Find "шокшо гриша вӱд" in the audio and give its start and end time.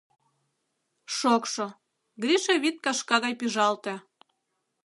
1.17-2.75